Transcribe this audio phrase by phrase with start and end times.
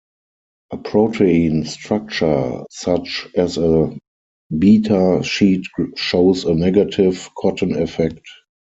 [0.71, 3.95] A protein structure such as a
[4.57, 8.27] beta sheet shows a negative Cotton effect.